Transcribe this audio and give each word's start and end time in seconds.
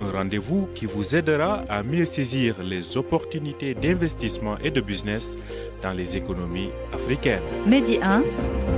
un 0.00 0.10
rendez-vous 0.10 0.68
qui 0.74 0.86
vous 0.86 1.14
aidera 1.14 1.64
à 1.68 1.82
mieux 1.82 2.06
saisir 2.06 2.56
les 2.62 2.96
opportunités 2.96 3.74
d'investissement 3.74 4.56
et 4.62 4.70
de 4.70 4.80
business 4.80 5.36
dans 5.82 5.92
les 5.92 6.16
économies 6.16 6.70
africaines. 6.92 7.42
Medi 7.66 7.98
1, 8.02 8.22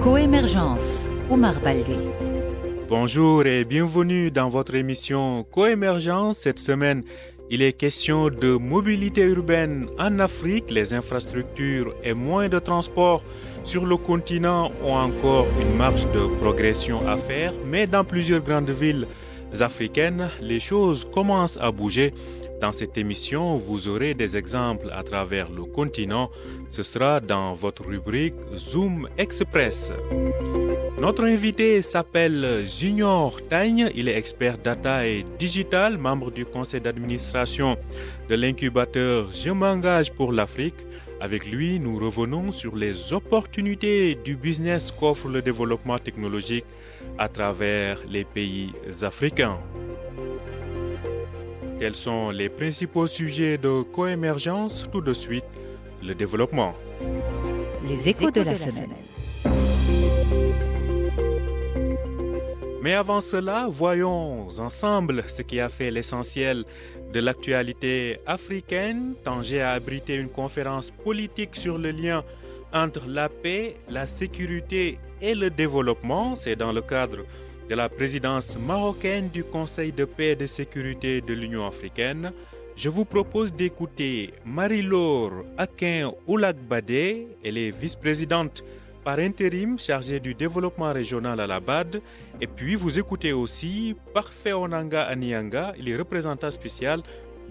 Coémergence, 0.01 1.09
Omar 1.31 1.61
Baldé. 1.61 1.97
Bonjour 2.89 3.47
et 3.47 3.65
bienvenue 3.65 4.31
dans 4.31 4.49
votre 4.49 4.75
émission 4.75 5.45
Coémergence. 5.45 6.39
Cette 6.39 6.59
semaine, 6.59 7.05
il 7.51 7.63
est 7.63 7.73
question 7.73 8.29
de 8.29 8.57
mobilité 8.57 9.23
urbaine 9.23 9.89
en 9.99 10.19
Afrique. 10.21 10.71
Les 10.71 10.95
infrastructures 10.95 11.95
et 12.03 12.15
moyens 12.15 12.53
de 12.53 12.59
transport 12.59 13.23
sur 13.65 13.85
le 13.85 13.97
continent 13.97 14.73
ont 14.85 14.95
encore 14.95 15.47
une 15.61 15.77
marge 15.77 16.07
de 16.13 16.27
progression 16.41 17.07
à 17.09 17.17
faire, 17.17 17.53
mais 17.67 17.87
dans 17.87 18.05
plusieurs 18.05 18.41
grandes 18.41 18.71
villes 18.71 19.07
africaines, 19.59 20.31
les 20.41 20.61
choses 20.61 21.07
commencent 21.13 21.59
à 21.61 21.71
bouger. 21.71 22.13
Dans 22.61 22.73
cette 22.73 22.99
émission, 22.99 23.57
vous 23.57 23.89
aurez 23.89 24.13
des 24.15 24.37
exemples 24.37 24.91
à 24.93 25.03
travers 25.03 25.51
le 25.51 25.65
continent. 25.65 26.31
Ce 26.69 26.83
sera 26.83 27.21
dans 27.21 27.55
votre 27.55 27.87
rubrique 27.87 28.35
Zoom 28.57 29.09
Express. 29.17 29.93
Notre 31.01 31.25
invité 31.25 31.81
s'appelle 31.81 32.67
Junior 32.67 33.41
Tagne. 33.49 33.91
Il 33.95 34.07
est 34.07 34.17
expert 34.19 34.59
data 34.59 35.07
et 35.07 35.25
digital, 35.39 35.97
membre 35.97 36.31
du 36.31 36.45
conseil 36.45 36.83
d'administration 36.83 37.79
de 38.29 38.35
l'incubateur 38.35 39.31
Je 39.33 39.51
m'engage 39.51 40.13
pour 40.13 40.31
l'Afrique. 40.31 40.75
Avec 41.21 41.45
lui, 41.47 41.79
nous 41.79 41.99
revenons 41.99 42.51
sur 42.51 42.75
les 42.75 43.13
opportunités 43.13 44.15
du 44.15 44.37
business 44.37 44.91
qu'offre 44.91 45.29
le 45.29 45.43
développement 45.43 45.99
technologique 45.99 46.65
à 47.19 47.29
travers 47.29 47.99
les 48.09 48.25
pays 48.25 48.73
africains. 49.03 49.59
Quels 51.79 51.95
sont 51.95 52.31
les 52.31 52.49
principaux 52.49 53.07
sujets 53.07 53.59
de 53.59 53.83
coémergence? 53.83 54.87
Tout 54.91 55.03
de 55.03 55.13
suite, 55.13 55.45
le 56.03 56.15
développement. 56.15 56.75
Les 57.87 58.09
échos 58.09 58.31
de 58.31 58.41
la 58.41 58.57
semaine. 58.57 58.91
Mais 62.83 62.95
avant 62.95 63.21
cela, 63.21 63.67
voyons 63.71 64.49
ensemble 64.59 65.25
ce 65.29 65.43
qui 65.43 65.61
a 65.61 65.69
fait 65.69 65.91
l'essentiel 65.91 66.65
de 67.13 67.21
l'actualité 67.21 68.21
africaine. 68.27 69.15
Tanger 69.25 69.63
a 69.63 69.73
abrité 69.73 70.15
une 70.15 70.29
conférence 70.29 70.91
politique 70.91 71.57
sur 71.57 71.79
le 71.79 71.91
lien 71.91 72.25
entre 72.73 73.03
la 73.09 73.29
paix, 73.29 73.77
la 73.89 74.07
sécurité 74.07 74.99
et 75.21 75.35
le 75.35 75.51
développement. 75.51 76.37
C'est 76.37 76.57
dans 76.57 76.73
le 76.73 76.83
cadre 76.83 77.19
de 77.69 77.75
la 77.75 77.89
présidence 77.89 78.57
marocaine 78.59 79.29
du 79.29 79.45
Conseil 79.45 79.93
de 79.93 80.05
paix 80.05 80.33
et 80.33 80.37
de 80.37 80.47
sécurité 80.47 81.21
de 81.21 81.35
l'Union 81.35 81.67
africaine. 81.67 82.33
Je 82.77 82.89
vous 82.89 83.05
propose 83.05 83.53
d'écouter 83.53 84.33
Marie-Laure 84.45 85.45
Akin 85.59 86.13
Oulagbadé. 86.27 87.29
Elle 87.45 87.59
est 87.59 87.71
vice-présidente 87.71 88.65
par 89.05 89.19
intérim 89.19 89.79
chargée 89.79 90.21
du 90.21 90.35
développement 90.35 90.93
régional 90.93 91.41
à 91.41 91.47
la 91.47 91.61
BAD. 91.61 92.01
Et 92.41 92.47
puis 92.47 92.75
vous 92.75 92.99
écoutez 92.99 93.33
aussi 93.33 93.97
Parfait 94.15 94.53
Onanga 94.53 95.03
Anianga, 95.03 95.75
il 95.79 95.89
est 95.89 95.97
représentant 95.97 96.51
spécial 96.51 97.03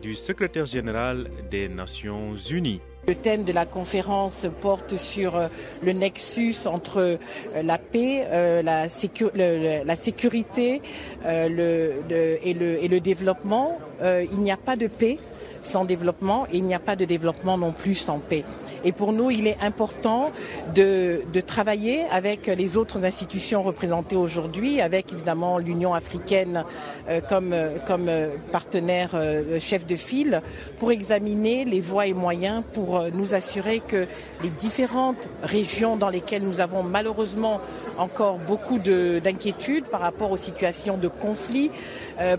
du 0.01 0.15
secrétaire 0.15 0.65
général 0.65 1.29
des 1.51 1.67
Nations 1.67 2.35
Unies. 2.35 2.81
Le 3.07 3.15
thème 3.15 3.43
de 3.43 3.51
la 3.51 3.65
conférence 3.65 4.45
porte 4.61 4.95
sur 4.95 5.35
euh, 5.35 5.47
le 5.81 5.93
nexus 5.93 6.67
entre 6.67 6.99
euh, 6.99 7.17
la 7.63 7.77
paix, 7.77 8.27
euh, 8.27 8.61
la, 8.61 8.87
sécurité 8.87 10.81
et, 11.25 11.49
le, 11.49 12.99
développement. 12.99 13.79
Il 14.03 14.39
n'y 14.39 14.51
a 14.51 14.57
pas 14.57 14.75
de 14.75 14.87
paix 14.87 15.17
sans 15.61 15.85
développement 15.85 16.45
et 16.51 16.57
il 16.57 16.63
n'y 16.63 16.75
a 16.75 16.79
pas 16.79 16.95
de 16.95 17.05
développement 17.05 17.57
non 17.57 17.71
plus 17.71 17.95
sans 17.95 18.19
paix. 18.19 18.43
Et 18.85 18.91
pour 18.91 19.11
nous, 19.13 19.29
il 19.31 19.47
est 19.47 19.57
important 19.61 20.31
de, 20.73 21.21
de 21.33 21.41
travailler 21.41 22.03
avec 22.11 22.47
les 22.47 22.77
autres 22.77 23.03
institutions 23.03 23.61
représentées 23.61 24.15
aujourd'hui, 24.15 24.81
avec 24.81 25.11
évidemment 25.13 25.57
l'Union 25.57 25.93
africaine 25.93 26.63
euh, 27.09 27.19
comme, 27.21 27.51
euh, 27.53 27.77
comme 27.85 28.07
euh, 28.09 28.29
partenaire 28.51 29.11
chef 29.59 29.85
de 29.85 29.95
file, 29.95 30.41
pour 30.77 30.91
examiner 30.91 31.65
les 31.65 31.81
voies 31.81 32.07
et 32.07 32.13
moyens 32.13 32.63
pour 32.73 33.03
nous 33.13 33.33
assurer 33.33 33.81
que 33.85 34.07
les 34.43 34.49
différentes 34.49 35.27
régions 35.43 35.95
dans 35.97 36.09
lesquelles 36.09 36.43
nous 36.43 36.59
avons 36.61 36.83
malheureusement 36.83 37.59
encore 37.97 38.37
beaucoup 38.37 38.79
de- 38.79 39.19
d'inquiétudes 39.19 39.85
par 39.85 40.01
rapport 40.01 40.31
aux 40.31 40.37
situations 40.37 40.97
de 40.97 41.07
conflit, 41.07 41.69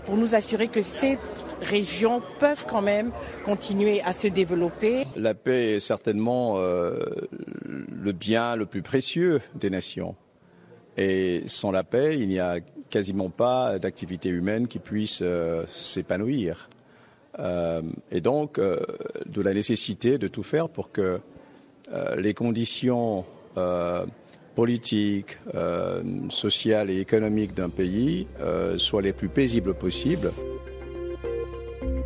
pour 0.05 0.15
nous 0.17 0.33
assurer 0.35 0.67
que 0.67 0.81
ces 0.81 1.17
régions 1.61 2.21
peuvent 2.39 2.65
quand 2.67 2.81
même 2.81 3.11
continuer 3.45 4.01
à 4.03 4.13
se 4.13 4.27
développer. 4.27 5.03
La 5.15 5.33
paix 5.35 5.75
est 5.75 5.79
certainement 5.79 6.30
euh, 6.57 6.99
le 7.65 8.11
bien 8.11 8.55
le 8.55 8.65
plus 8.65 8.81
précieux 8.81 9.41
des 9.55 9.69
nations. 9.69 10.15
Et 10.97 11.43
sans 11.45 11.71
la 11.71 11.83
paix, 11.83 12.19
il 12.19 12.27
n'y 12.27 12.39
a 12.39 12.59
quasiment 12.89 13.29
pas 13.29 13.79
d'activité 13.79 14.29
humaine 14.29 14.67
qui 14.67 14.79
puisse 14.79 15.19
euh, 15.21 15.63
s'épanouir. 15.69 16.69
Euh, 17.39 17.81
et 18.11 18.19
donc, 18.19 18.59
de 18.59 19.41
la 19.41 19.53
nécessité 19.53 20.17
de 20.17 20.27
tout 20.27 20.43
faire 20.43 20.69
pour 20.69 20.91
que 20.91 21.19
les 22.17 22.33
conditions 22.33 23.25
politiques, 24.55 25.37
sociales 26.29 26.89
et 26.89 26.99
économiques 26.99 27.53
d'un 27.53 27.69
pays 27.69 28.27
soient 28.77 29.01
les 29.01 29.13
plus 29.13 29.29
paisibles 29.29 29.73
possibles. 29.73 30.31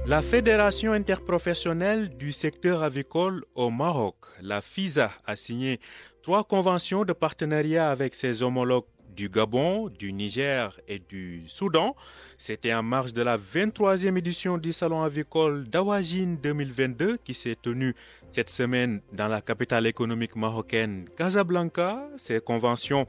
La 0.07 0.21
Fédération 0.21 0.91
interprofessionnelle 0.93 2.15
du 2.15 2.31
secteur 2.31 2.83
avicole 2.83 3.43
au 3.55 3.71
Maroc, 3.71 4.15
la 4.39 4.61
FISA, 4.61 5.09
a 5.25 5.35
signé 5.35 5.79
trois 6.21 6.43
conventions 6.43 7.03
de 7.05 7.11
partenariat 7.11 7.89
avec 7.89 8.13
ses 8.13 8.43
homologues 8.43 8.85
du 9.15 9.29
Gabon, 9.29 9.89
du 9.89 10.13
Niger 10.13 10.79
et 10.87 10.99
du 10.99 11.45
Soudan. 11.47 11.95
C'était 12.37 12.71
en 12.73 12.83
marge 12.83 13.13
de 13.13 13.23
la 13.23 13.35
23e 13.39 14.15
édition 14.15 14.59
du 14.59 14.73
Salon 14.73 15.01
avicole 15.01 15.67
d'Awajin 15.67 16.35
2022 16.39 17.17
qui 17.23 17.33
s'est 17.33 17.57
tenu 17.59 17.95
cette 18.29 18.51
semaine 18.51 19.01
dans 19.11 19.27
la 19.27 19.41
capitale 19.41 19.87
économique 19.87 20.35
marocaine 20.35 21.05
Casablanca. 21.17 22.07
Ces 22.17 22.39
conventions 22.41 23.07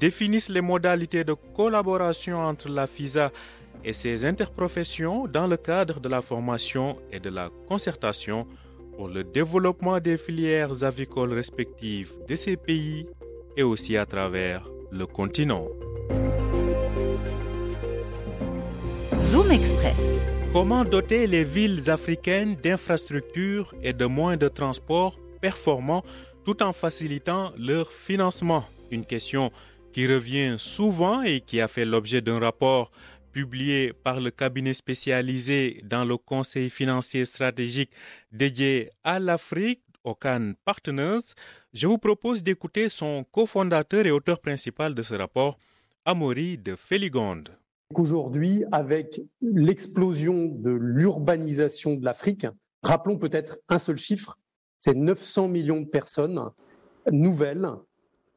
définissent 0.00 0.48
les 0.48 0.62
modalités 0.62 1.22
de 1.22 1.34
collaboration 1.54 2.40
entre 2.40 2.68
la 2.68 2.88
FISA 2.88 3.26
et 3.26 3.63
ses 3.92 4.24
interprofessions 4.24 5.26
dans 5.26 5.46
le 5.46 5.56
cadre 5.56 6.00
de 6.00 6.08
la 6.08 6.22
formation 6.22 6.96
et 7.10 7.20
de 7.20 7.30
la 7.30 7.50
concertation 7.68 8.46
pour 8.96 9.08
le 9.08 9.24
développement 9.24 10.00
des 10.00 10.16
filières 10.16 10.82
avicoles 10.84 11.32
respectives 11.32 12.12
de 12.28 12.36
ces 12.36 12.56
pays 12.56 13.06
et 13.56 13.62
aussi 13.62 13.96
à 13.96 14.06
travers 14.06 14.68
le 14.90 15.06
continent. 15.06 15.66
Zoom 19.20 19.50
Express. 19.50 20.00
Comment 20.52 20.84
doter 20.84 21.26
les 21.26 21.42
villes 21.42 21.90
africaines 21.90 22.54
d'infrastructures 22.54 23.74
et 23.82 23.92
de 23.92 24.06
moyens 24.06 24.40
de 24.40 24.48
transport 24.48 25.18
performants 25.40 26.04
tout 26.44 26.62
en 26.62 26.72
facilitant 26.72 27.52
leur 27.58 27.90
financement? 27.90 28.64
Une 28.92 29.04
question 29.04 29.50
qui 29.92 30.06
revient 30.06 30.56
souvent 30.58 31.22
et 31.22 31.40
qui 31.40 31.60
a 31.60 31.68
fait 31.68 31.84
l'objet 31.84 32.20
d'un 32.20 32.38
rapport 32.38 32.92
publié 33.34 33.92
par 33.92 34.20
le 34.20 34.30
cabinet 34.30 34.74
spécialisé 34.74 35.82
dans 35.84 36.04
le 36.04 36.16
Conseil 36.16 36.70
financier 36.70 37.24
stratégique 37.24 37.90
dédié 38.30 38.90
à 39.02 39.18
l'Afrique, 39.18 39.82
Ocan 40.04 40.52
Partners. 40.64 41.34
Je 41.72 41.88
vous 41.88 41.98
propose 41.98 42.44
d'écouter 42.44 42.88
son 42.88 43.24
cofondateur 43.32 44.06
et 44.06 44.12
auteur 44.12 44.38
principal 44.40 44.94
de 44.94 45.02
ce 45.02 45.14
rapport, 45.14 45.58
Amaury 46.04 46.58
de 46.58 46.76
Féligonde. 46.76 47.48
Qu'aujourd'hui, 47.92 48.62
avec 48.70 49.20
l'explosion 49.42 50.46
de 50.46 50.70
l'urbanisation 50.70 51.94
de 51.96 52.04
l'Afrique, 52.04 52.46
rappelons 52.84 53.18
peut-être 53.18 53.58
un 53.68 53.80
seul 53.80 53.96
chiffre, 53.96 54.38
c'est 54.78 54.94
900 54.94 55.48
millions 55.48 55.80
de 55.80 55.88
personnes 55.88 56.40
nouvelles 57.10 57.68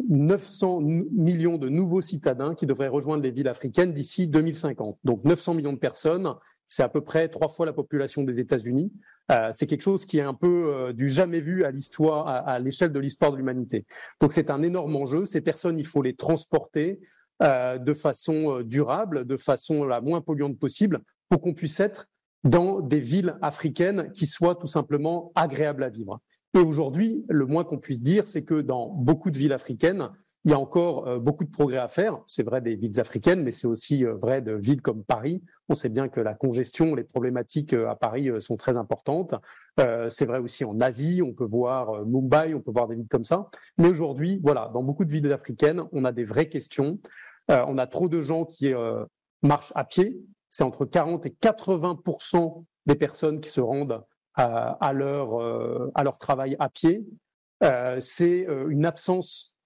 900 0.08 0.82
millions 0.82 1.58
de 1.58 1.70
nouveaux 1.70 2.02
citadins 2.02 2.54
qui 2.56 2.66
devraient 2.66 2.88
rejoindre 2.88 3.24
les 3.24 3.32
villes 3.32 3.48
africaines 3.48 3.94
d'ici 3.94 4.28
2050. 4.28 5.00
Donc 5.04 5.24
900 5.24 5.56
millions 5.56 5.74
de 5.74 5.80
personnes, 5.80 6.34
c'est 6.68 6.84
à 6.84 6.90
peu 6.90 7.02
près 7.02 7.30
trois 7.30 7.50
fois 7.50 7.66
la 7.66 7.74
population 7.74 8.24
des 8.24 8.40
États-Unis. 8.40 8.92
Euh, 9.32 9.50
c'est 9.54 9.66
quelque 9.66 9.82
chose 9.82 10.06
qui 10.06 10.20
est 10.20 10.24
un 10.24 10.34
peu 10.34 10.74
euh, 10.74 10.94
du 10.94 11.10
jamais 11.10 11.42
vu 11.42 11.64
à 11.64 11.72
l'histoire, 11.72 12.28
à, 12.28 12.60
l'échelle 12.60 12.92
de 12.92 13.00
l'histoire 13.00 13.32
de 13.32 13.38
l'humanité. 13.38 13.86
Donc 14.22 14.32
c'est 14.32 14.50
un 14.50 14.62
énorme 14.62 14.96
enjeu. 14.96 15.26
Ces 15.26 15.42
personnes, 15.42 15.80
il 15.80 15.88
faut 15.88 16.02
les 16.02 16.16
transporter 16.16 17.00
euh, 17.42 17.78
de 17.78 17.94
façon 17.94 18.62
durable, 18.62 19.26
de 19.26 19.38
façon 19.38 19.84
la 19.84 20.00
moins 20.02 20.22
polluante 20.22 20.60
possible, 20.60 21.02
pour 21.30 21.42
qu'on 21.42 21.54
puisse 21.54 21.80
être 21.80 22.08
dans 22.44 22.82
des 22.82 23.00
villes 23.00 23.36
africaines 23.42 24.12
qui 24.14 24.26
soient 24.26 24.56
tout 24.56 24.68
simplement 24.68 25.32
agréables 25.36 25.84
à 25.84 25.90
vivre. 25.90 26.22
Et 26.58 26.60
aujourd'hui, 26.60 27.24
le 27.30 27.46
moins 27.46 27.64
qu'on 27.64 27.78
puisse 27.78 28.02
dire, 28.02 28.28
c'est 28.28 28.44
que 28.44 28.62
dans 28.62 28.88
beaucoup 28.90 29.30
de 29.30 29.38
villes 29.38 29.54
africaines, 29.54 30.10
il 30.44 30.50
y 30.50 30.56
a 30.56 30.60
encore 30.60 31.08
euh, 31.08 31.20
beaucoup 31.20 31.44
de 31.44 31.52
progrès 31.52 31.78
à 31.78 31.88
faire. 31.88 32.20
C'est 32.26 32.42
vrai 32.42 32.62
des 32.62 32.76
villes 32.76 33.00
africaines, 33.00 33.44
mais 33.44 33.52
c'est 33.52 33.68
aussi 33.68 34.04
euh, 34.04 34.16
vrai 34.16 34.42
de 34.42 34.54
villes 34.54 34.82
comme 34.82 35.04
Paris. 35.04 35.44
On 35.70 35.76
sait 35.76 35.90
bien 35.90 36.08
que 36.08 36.20
la 36.20 36.34
congestion, 36.34 36.96
les 36.96 37.04
problématiques 37.04 37.74
euh, 37.74 37.92
à 37.92 37.96
Paris 37.96 38.32
sont 38.40 38.58
très 38.58 38.76
importantes. 38.76 39.36
c'est 40.10 40.26
vrai 40.26 40.40
aussi 40.40 40.66
en 40.66 40.82
Asie. 40.82 41.22
On 41.22 41.32
peut 41.32 41.46
voir 41.46 42.04
Mumbai, 42.08 42.56
on 42.56 42.62
peut 42.62 42.72
voir 42.72 42.88
des 42.88 42.96
villes 42.96 43.08
comme 43.08 43.24
ça. 43.24 43.50
Mais 43.78 43.88
aujourd'hui, 43.88 44.42
voilà, 44.44 44.72
dans 44.74 44.82
beaucoup 44.82 45.06
de 45.06 45.12
villes 45.12 45.32
africaines, 45.32 45.84
on 45.92 46.06
a 46.06 46.12
des 46.12 46.24
vraies 46.24 46.50
questions. 46.50 47.00
on 47.50 47.78
a 47.78 47.86
trop 47.86 48.10
de 48.10 48.22
gens 48.22 48.46
qui 48.46 48.74
marchent 49.44 49.74
à 49.76 49.84
pied. 49.84 50.20
C'est 50.50 50.64
entre 50.64 50.86
40 50.86 51.28
et 51.28 51.36
80% 51.40 52.64
des 52.88 52.96
personnes 52.96 53.42
qui 53.42 53.50
se 53.50 53.62
rendent 53.62 54.02
à, 54.38 54.94
leur, 54.94 55.42
euh, 55.42 55.92
à 55.96 56.04
leur 56.04 56.18
travail 56.18 56.56
à 56.60 56.70
pied. 56.70 57.06
Euh, 57.64 58.00
c'est 58.00 58.48
euh, 58.48 58.70
une 58.70 58.86
absence 58.86 59.58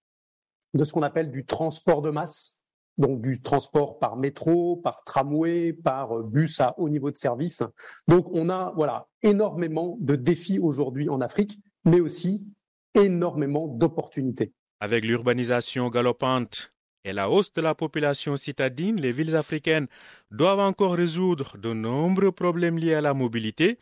de 0.74 0.84
ce 0.86 0.94
qu'on 0.94 1.04
appelle 1.04 1.30
du 1.30 1.46
transport 1.46 2.02
de 2.02 2.10
masse, 2.10 2.64
donc 2.98 3.22
du 3.22 3.42
transport 3.42 4.00
par 4.00 4.16
métro, 4.16 4.78
par 4.78 5.04
tramway, 5.04 5.74
par 5.74 6.24
bus 6.24 6.62
à 6.62 6.74
haut 6.78 6.88
niveau 6.88 7.12
de 7.12 7.18
service. 7.18 7.64
Donc 8.08 8.28
on 8.32 8.50
a 8.50 8.72
voilà 8.76 9.08
énormément 9.22 9.98
de 10.00 10.16
défis 10.16 10.60
aujourd'hui 10.60 11.10
en 11.10 11.20
Afrique, 11.20 11.60
mais 11.84 12.00
aussi 12.00 12.48
énormément 12.96 13.68
d'opportunités. 13.68 14.54
Avec 14.80 15.04
l'urbanisation 15.04 15.90
galopante 15.90 16.74
et 17.04 17.12
la 17.12 17.30
hausse 17.30 17.52
de 17.52 17.62
la 17.62 17.76
population 17.76 18.38
citadine, 18.38 19.02
les 19.02 19.12
villes 19.12 19.36
africaines 19.36 19.88
doivent 20.30 20.60
encore 20.60 20.96
résoudre 20.96 21.58
de 21.58 21.74
nombreux 21.74 22.32
problèmes 22.32 22.78
liés 22.78 22.94
à 22.94 23.02
la 23.02 23.14
mobilité. 23.14 23.78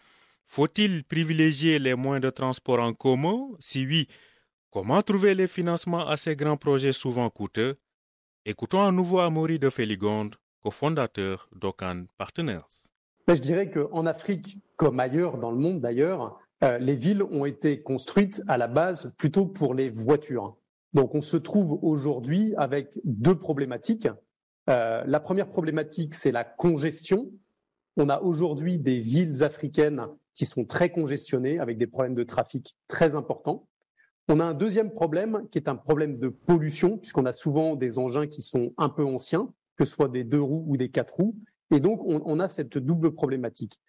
Faut-il 0.52 1.04
privilégier 1.04 1.78
les 1.78 1.94
moyens 1.94 2.24
de 2.24 2.32
transport 2.32 2.80
en 2.80 2.92
commun? 2.92 3.50
Si 3.60 3.86
oui, 3.86 4.08
comment 4.72 5.04
trouver 5.04 5.36
les 5.36 5.48
financements 5.48 6.08
à 6.08 6.18
ces 6.18 6.36
grands 6.36 6.58
projets 6.58 6.92
souvent 6.92 7.30
coûteux? 7.30 7.78
Écoutons 8.46 8.82
à 8.82 8.92
nouveau 8.92 9.20
Amaury 9.20 9.60
de 9.60 9.70
Féligonde, 9.70 10.38
cofondateur 10.64 11.48
d'Okan 11.56 12.06
Partners. 12.18 12.90
Ben, 13.28 13.36
je 13.36 13.42
dirais 13.42 13.70
qu'en 13.70 14.08
Afrique, 14.08 14.58
comme 14.76 15.00
ailleurs 15.00 15.38
dans 15.38 15.52
le 15.52 15.58
monde 15.58 15.82
d'ailleurs, 15.82 16.40
euh, 16.64 16.80
les 16.80 16.96
villes 16.96 17.22
ont 17.22 17.46
été 17.46 17.84
construites 17.84 18.42
à 18.48 18.58
la 18.58 18.68
base 18.68 19.14
plutôt 19.20 19.46
pour 19.46 19.76
les 19.76 19.92
voitures. 19.92 20.58
Donc 20.94 21.14
on 21.14 21.22
se 21.22 21.38
trouve 21.38 21.78
aujourd'hui 21.84 22.56
avec 22.58 23.00
deux 23.04 23.38
problématiques. 23.38 24.08
Euh, 24.68 25.04
la 25.06 25.20
première 25.20 25.48
problématique, 25.48 26.16
c'est 26.16 26.32
la 26.32 26.44
congestion. 26.44 27.32
On 27.98 28.10
a 28.10 28.20
aujourd'hui 28.22 28.80
des 28.80 29.00
villes 29.00 29.44
africaines 29.44 30.08
qui 30.40 30.46
sont 30.46 30.64
très 30.64 30.90
congestionnées 30.90 31.60
avec 31.60 31.78
des 31.78 31.86
problèmes 31.86 32.16
de 32.16 32.24
trafic 32.24 32.78
très 32.88 33.14
importants. 33.14 33.68
On 34.30 34.40
a 34.40 34.46
un 34.46 34.54
deuxième 34.54 34.90
problème 34.90 35.50
qui 35.52 35.58
est 35.58 35.68
un 35.68 35.76
problème 35.76 36.18
de 36.18 36.30
pollution, 36.30 36.98
puisqu'on 36.98 37.26
a 37.26 37.34
souvent 37.34 37.76
des 37.76 38.00
engins 38.00 38.26
qui 38.26 38.42
sont 38.42 38.74
un 38.78 38.88
peu 38.88 39.04
anciens, 39.04 39.52
que 39.76 39.84
ce 39.84 39.92
soit 39.92 40.08
des 40.08 40.24
deux 40.24 40.40
roues 40.40 40.64
ou 40.66 40.78
des 40.78 40.92
quatre 40.92 41.16
roues. 41.16 41.36
Et 41.72 41.82
donc, 41.82 42.00
on, 42.06 42.40
a 42.40 42.48
cette 42.48 42.78
double 42.78 43.14
problématique. 43.14 43.82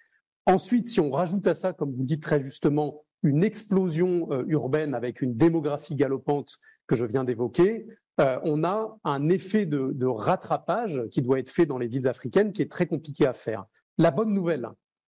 Ensuite, 0.44 0.88
si 0.88 0.99
on 0.99 1.12
rajoute 1.12 1.47
à 1.47 1.55
ça, 1.55 1.73
comme 1.73 1.93
vous 1.93 2.00
le 2.00 2.06
dites 2.08 2.25
très 2.25 2.41
justement, 2.41 3.05
une 3.23 3.44
explosion 3.44 4.26
euh, 4.32 4.43
urbaine 4.49 4.93
avec 4.97 5.23
une 5.23 5.37
démographie 5.37 5.94
galopante 5.94 6.56
que 6.88 6.97
je 6.97 7.05
viens 7.05 7.23
d'évoquer, 7.23 7.87
euh, 8.20 8.41
on 8.43 8.64
a 8.64 8.99
un 9.05 9.29
effet 9.29 9.67
de 9.67 10.05
rattrapage 10.05 11.00
qui 11.12 11.23
doit 11.23 11.38
être 11.38 11.50
fait 11.50 11.67
dans 11.67 11.79
les 11.79 11.87
villes 11.87 12.08
africaines 12.08 12.52
qui 12.52 12.61
est 12.61 12.70
très 12.73 12.88
compliqué 12.88 13.25
à 13.25 13.35
faire. 13.35 13.67
La 13.99 14.11
bonne 14.11 14.35
nouvelle, 14.35 14.69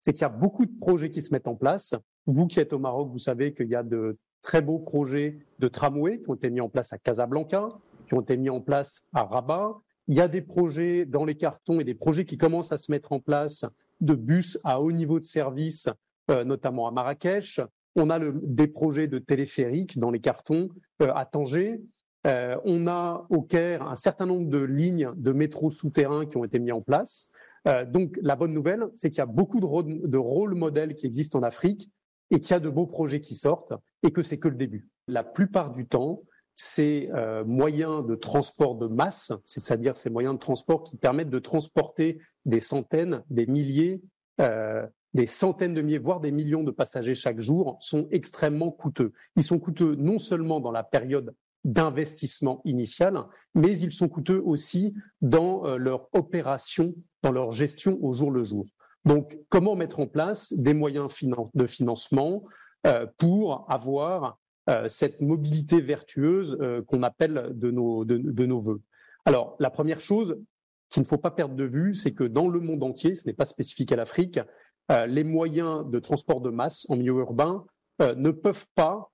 c'est 0.05 0.13
qu'il 0.13 0.21
y 0.21 0.25
a 0.25 0.29
beaucoup 0.29 0.67
de 0.67 0.79
projets 0.79 1.09
qui 1.09 1.23
se 1.23 1.33
mettent 1.33 1.47
en 1.47 1.55
place. 1.55 1.95
Vous 2.27 2.45
qui 2.45 2.59
êtes 2.59 2.73
au 2.73 2.77
Maroc, 2.77 3.09
vous 3.11 3.17
savez 3.17 3.55
qu'il 3.55 3.69
y 3.69 3.75
a 3.75 3.81
de 3.81 4.19
très 4.43 4.61
beaux 4.61 4.77
projets 4.77 5.39
de 5.57 5.67
tramway 5.67 6.21
qui 6.21 6.29
ont 6.29 6.35
été 6.35 6.51
mis 6.51 6.61
en 6.61 6.69
place 6.69 6.93
à 6.93 6.99
Casablanca, 6.99 7.69
qui 8.07 8.13
ont 8.13 8.21
été 8.21 8.37
mis 8.37 8.51
en 8.51 8.61
place 8.61 9.07
à 9.15 9.23
Rabat. 9.23 9.79
Il 10.07 10.13
y 10.13 10.21
a 10.21 10.27
des 10.27 10.43
projets 10.43 11.07
dans 11.07 11.25
les 11.25 11.33
cartons 11.33 11.79
et 11.79 11.83
des 11.83 11.95
projets 11.95 12.23
qui 12.23 12.37
commencent 12.37 12.71
à 12.71 12.77
se 12.77 12.91
mettre 12.91 13.13
en 13.13 13.19
place 13.19 13.65
de 13.99 14.13
bus 14.13 14.59
à 14.63 14.79
haut 14.79 14.91
niveau 14.91 15.19
de 15.19 15.25
service, 15.25 15.89
euh, 16.29 16.43
notamment 16.43 16.87
à 16.87 16.91
Marrakech. 16.91 17.59
On 17.95 18.11
a 18.11 18.19
des 18.19 18.67
projets 18.67 19.07
de 19.07 19.17
téléphériques 19.17 19.97
dans 19.97 20.11
les 20.11 20.19
cartons 20.19 20.69
euh, 21.01 21.11
à 21.15 21.25
Tanger. 21.25 21.81
Euh, 22.27 22.57
on 22.63 22.85
a 22.85 23.25
au 23.31 23.41
Caire 23.41 23.87
un 23.87 23.95
certain 23.95 24.27
nombre 24.27 24.49
de 24.51 24.59
lignes 24.59 25.09
de 25.15 25.31
métro 25.31 25.71
souterrain 25.71 26.27
qui 26.27 26.37
ont 26.37 26.45
été 26.45 26.59
mis 26.59 26.71
en 26.71 26.81
place. 26.81 27.31
Euh, 27.67 27.85
donc 27.85 28.17
la 28.21 28.35
bonne 28.35 28.53
nouvelle, 28.53 28.87
c'est 28.93 29.09
qu'il 29.09 29.19
y 29.19 29.21
a 29.21 29.25
beaucoup 29.25 29.59
de, 29.59 30.17
rôles 30.17 30.55
modèles 30.55 30.95
qui 30.95 31.05
existent 31.05 31.39
en 31.39 31.43
Afrique 31.43 31.89
et 32.31 32.39
qu'il 32.39 32.51
y 32.51 32.53
a 32.53 32.59
de 32.59 32.69
beaux 32.69 32.87
projets 32.87 33.21
qui 33.21 33.35
sortent 33.35 33.73
et 34.03 34.11
que 34.11 34.21
c'est 34.21 34.37
que 34.37 34.47
le 34.47 34.55
début. 34.55 34.89
La 35.07 35.23
plupart 35.23 35.71
du 35.71 35.87
temps, 35.87 36.23
ces 36.55 37.09
euh, 37.13 37.43
moyens 37.43 38.05
de 38.05 38.15
transport 38.15 38.75
de 38.75 38.87
masse, 38.87 39.33
c'est-à-dire 39.43 39.97
ces 39.97 40.09
moyens 40.09 40.35
de 40.35 40.39
transport 40.39 40.83
qui 40.83 40.95
permettent 40.95 41.29
de 41.29 41.39
transporter 41.39 42.19
des 42.45 42.59
centaines, 42.59 43.23
des 43.29 43.45
milliers, 43.45 44.01
euh, 44.39 44.85
des 45.13 45.27
centaines 45.27 45.73
de 45.73 45.81
milliers, 45.81 45.97
voire 45.97 46.21
des 46.21 46.31
millions 46.31 46.63
de 46.63 46.71
passagers 46.71 47.15
chaque 47.15 47.39
jour, 47.39 47.77
sont 47.79 48.07
extrêmement 48.11 48.71
coûteux. 48.71 49.11
Ils 49.35 49.43
sont 49.43 49.59
coûteux 49.59 49.95
non 49.95 50.19
seulement 50.19 50.59
dans 50.59 50.71
la 50.71 50.83
période 50.83 51.35
d'investissement 51.65 52.61
initial, 52.63 53.25
mais 53.55 53.77
ils 53.79 53.91
sont 53.91 54.07
coûteux 54.07 54.41
aussi 54.45 54.93
dans 55.21 55.65
euh, 55.65 55.77
leur 55.77 56.07
opération, 56.13 56.93
dans 57.23 57.31
leur 57.31 57.51
gestion 57.51 57.97
au 58.01 58.13
jour 58.13 58.29
le 58.31 58.43
jour. 58.43 58.65
Donc, 59.03 59.37
comment 59.49 59.75
mettre 59.75 59.99
en 59.99 60.07
place 60.07 60.53
des 60.53 60.73
moyens 60.73 61.09
de 61.53 61.67
financement 61.67 62.43
euh, 62.85 63.07
pour 63.17 63.65
avoir 63.69 64.37
euh, 64.69 64.87
cette 64.89 65.21
mobilité 65.21 65.81
vertueuse 65.81 66.57
qu'on 66.87 67.03
appelle 67.03 67.51
de 67.53 67.71
nos, 67.71 68.05
de, 68.05 68.17
de 68.17 68.45
nos 68.45 68.59
voeux? 68.59 68.81
Alors, 69.25 69.55
la 69.59 69.71
première 69.71 69.99
chose 69.99 70.39
qu'il 70.89 71.01
ne 71.01 71.07
faut 71.07 71.17
pas 71.17 71.31
perdre 71.31 71.55
de 71.55 71.65
vue, 71.65 71.95
c'est 71.95 72.13
que 72.13 72.23
dans 72.23 72.47
le 72.47 72.59
monde 72.59 72.83
entier, 72.83 73.15
ce 73.15 73.27
n'est 73.27 73.33
pas 73.33 73.45
spécifique 73.45 73.91
à 73.91 73.95
l'Afrique, 73.95 74.39
les 75.07 75.23
moyens 75.23 75.83
de 75.89 75.97
transport 75.97 76.41
de 76.41 76.51
masse 76.51 76.85
en 76.89 76.95
milieu 76.95 77.13
urbain 77.13 77.65
ne 77.99 78.29
peuvent 78.29 78.67
pas 78.75 79.11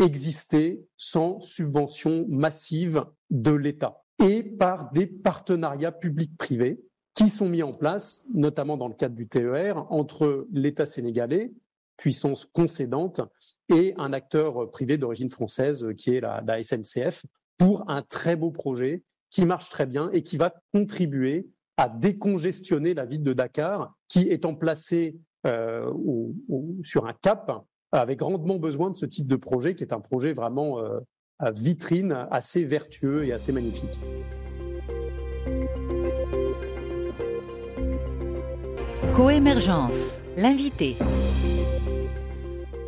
exister 0.00 0.84
sans 0.96 1.40
subvention 1.40 2.26
massive 2.28 3.04
de 3.30 3.52
l'État 3.52 4.02
et 4.18 4.42
par 4.42 4.92
des 4.92 5.06
partenariats 5.06 5.92
publics-privés 5.92 6.80
qui 7.14 7.28
sont 7.28 7.48
mis 7.48 7.62
en 7.62 7.72
place, 7.72 8.24
notamment 8.32 8.76
dans 8.76 8.88
le 8.88 8.94
cadre 8.94 9.14
du 9.14 9.28
TER, 9.28 9.90
entre 9.92 10.46
l'État 10.52 10.86
sénégalais, 10.86 11.52
puissance 11.96 12.46
concédante, 12.46 13.20
et 13.68 13.94
un 13.98 14.12
acteur 14.12 14.70
privé 14.70 14.96
d'origine 14.96 15.30
française 15.30 15.86
qui 15.96 16.14
est 16.14 16.20
la, 16.20 16.62
SNCF, 16.62 17.24
pour 17.58 17.88
un 17.90 18.02
très 18.02 18.36
beau 18.36 18.50
projet 18.50 19.02
qui 19.30 19.44
marche 19.44 19.68
très 19.68 19.86
bien 19.86 20.10
et 20.12 20.22
qui 20.22 20.36
va 20.36 20.54
contribuer 20.72 21.48
à 21.76 21.88
décongestionner 21.88 22.94
la 22.94 23.04
ville 23.06 23.22
de 23.22 23.32
Dakar, 23.32 23.94
qui 24.08 24.28
étant 24.28 24.54
placée 24.54 25.18
euh, 25.46 25.92
sur 26.84 27.06
un 27.06 27.12
cap, 27.12 27.64
avait 27.98 28.16
grandement 28.16 28.58
besoin 28.58 28.90
de 28.90 28.96
ce 28.96 29.06
type 29.06 29.26
de 29.26 29.36
projet 29.36 29.74
qui 29.74 29.82
est 29.82 29.92
un 29.92 30.00
projet 30.00 30.32
vraiment 30.32 30.78
euh, 30.78 31.00
à 31.38 31.50
vitrine, 31.50 32.26
assez 32.30 32.64
vertueux 32.64 33.24
et 33.24 33.32
assez 33.32 33.52
magnifique. 33.52 33.98
Coémergence, 39.12 40.22
l'invité. 40.36 40.96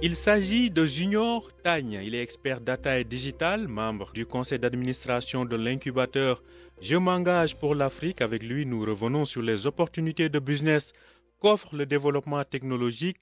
Il 0.04 0.16
s'agit 0.16 0.70
de 0.70 0.84
Junior 0.84 1.50
Tagne. 1.62 2.00
Il 2.02 2.14
est 2.14 2.22
expert 2.22 2.60
data 2.60 2.98
et 2.98 3.04
digital, 3.04 3.68
membre 3.68 4.12
du 4.12 4.26
conseil 4.26 4.58
d'administration 4.58 5.44
de 5.44 5.56
l'incubateur 5.56 6.42
Je 6.80 6.96
m'engage 6.96 7.56
pour 7.56 7.74
l'Afrique. 7.74 8.20
Avec 8.20 8.42
lui, 8.42 8.66
nous 8.66 8.80
revenons 8.84 9.24
sur 9.24 9.42
les 9.42 9.66
opportunités 9.66 10.28
de 10.28 10.38
business 10.38 10.92
qu'offre 11.38 11.76
le 11.76 11.86
développement 11.86 12.42
technologique 12.44 13.18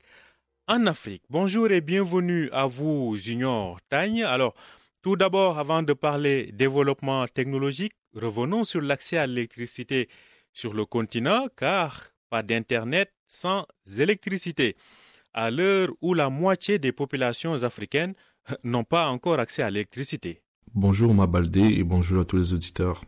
en 0.69 0.87
Afrique. 0.87 1.23
Bonjour 1.31 1.71
et 1.71 1.81
bienvenue 1.81 2.49
à 2.52 2.67
vous, 2.67 3.17
Junior 3.17 3.79
Tagne. 3.88 4.23
Alors, 4.23 4.55
tout 5.02 5.17
d'abord, 5.17 5.59
avant 5.59 5.83
de 5.83 5.93
parler 5.93 6.50
développement 6.52 7.26
technologique, 7.26 7.95
revenons 8.14 8.64
sur 8.64 8.81
l'accès 8.81 9.17
à 9.17 9.26
l'électricité 9.26 10.09
sur 10.52 10.75
le 10.75 10.85
continent, 10.85 11.47
car 11.57 12.12
pas 12.29 12.43
d'Internet 12.43 13.12
sans 13.26 13.67
électricité. 13.99 14.76
À 15.33 15.50
l'heure 15.50 15.88
où 16.00 16.14
la 16.14 16.29
moitié 16.31 16.79
des 16.79 16.93
populations 16.93 17.62
africaines 17.62 18.14
n'ont 18.64 18.85
pas 18.85 19.09
encore 19.09 19.38
accès 19.38 19.62
à 19.62 19.71
l'électricité. 19.71 20.43
Bonjour 20.75 21.12
Mabaldé 21.14 21.61
et 21.61 21.83
bonjour 21.83 22.21
à 22.21 22.25
tous 22.25 22.37
les 22.37 22.52
auditeurs. 22.55 23.02